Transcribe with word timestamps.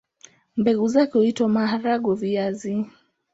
Mbegu 0.57 0.87
zake 0.87 1.17
huitwa 1.17 1.49
maharagwe-viazi. 1.49 2.85